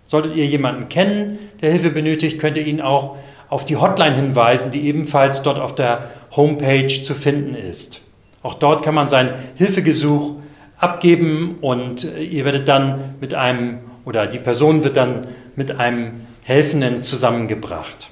Solltet 0.05 0.37
ihr 0.37 0.47
jemanden 0.47 0.89
kennen, 0.89 1.39
der 1.61 1.71
Hilfe 1.71 1.91
benötigt, 1.91 2.39
könnt 2.39 2.57
ihr 2.57 2.67
ihn 2.67 2.81
auch 2.81 3.17
auf 3.49 3.65
die 3.65 3.77
Hotline 3.77 4.15
hinweisen, 4.15 4.71
die 4.71 4.87
ebenfalls 4.87 5.43
dort 5.43 5.59
auf 5.59 5.75
der 5.75 6.11
Homepage 6.37 6.89
zu 6.89 7.15
finden 7.15 7.55
ist. 7.55 8.03
Auch 8.43 8.55
dort 8.55 8.83
kann 8.83 8.95
man 8.95 9.09
sein 9.09 9.33
Hilfegesuch 9.57 10.37
abgeben 10.79 11.57
und 11.61 12.05
äh, 12.05 12.23
ihr 12.23 12.45
werdet 12.45 12.69
dann 12.69 13.17
mit 13.21 13.35
einem 13.35 13.79
oder 14.05 14.27
die 14.27 14.39
Person 14.39 14.85
wird 14.85 14.97
dann 14.97 15.27
mit 15.55 15.79
einem 15.79 16.13
Helfenden 16.45 17.03
zusammengebracht. 17.03 18.09